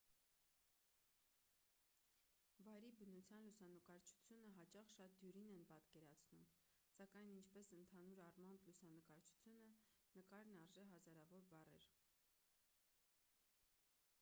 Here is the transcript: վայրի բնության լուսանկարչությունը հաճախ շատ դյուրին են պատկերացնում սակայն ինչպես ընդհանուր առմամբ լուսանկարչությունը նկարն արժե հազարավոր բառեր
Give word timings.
վայրի 2.67 2.89
բնության 3.01 3.43
լուսանկարչությունը 3.47 4.53
հաճախ 4.59 4.89
շատ 4.93 5.19
դյուրին 5.23 5.51
են 5.57 5.67
պատկերացնում 5.73 6.47
սակայն 6.95 7.29
ինչպես 7.35 7.71
ընդհանուր 7.79 8.23
առմամբ 8.29 8.67
լուսանկարչությունը 8.71 9.69
նկարն 10.19 10.55
արժե 10.63 10.87
հազարավոր 10.95 11.47
բառեր 11.53 11.85